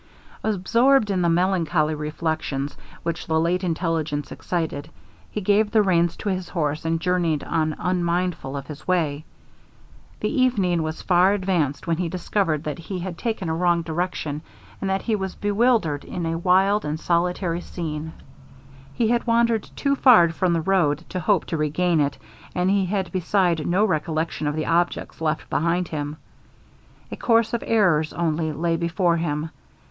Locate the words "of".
8.57-8.65, 24.47-24.55, 27.53-27.63